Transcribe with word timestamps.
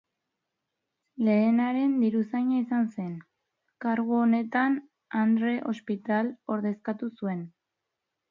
Lehenaren 1.25 1.91
diruzaina 2.03 2.55
izan 2.61 2.87
zen; 2.95 3.11
kargu 3.85 4.17
honetan 4.21 4.79
Andre 5.21 5.53
Ospital 5.75 6.33
ordezkatu 6.57 7.11
zuen. 7.21 7.45